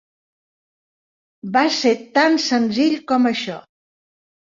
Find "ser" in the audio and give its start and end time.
1.77-1.93